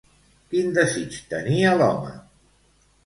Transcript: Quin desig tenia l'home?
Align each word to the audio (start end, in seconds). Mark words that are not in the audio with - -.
Quin 0.53 0.71
desig 0.77 1.19
tenia 1.35 1.75
l'home? 1.83 2.17